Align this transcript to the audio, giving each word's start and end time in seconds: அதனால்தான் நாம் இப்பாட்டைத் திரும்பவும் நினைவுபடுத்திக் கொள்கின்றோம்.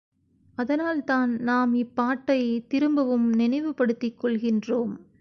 அதனால்தான் 0.55 1.41
நாம் 1.41 1.73
இப்பாட்டைத் 1.73 2.67
திரும்பவும் 2.67 3.33
நினைவுபடுத்திக் 3.33 4.23
கொள்கின்றோம். 4.23 4.93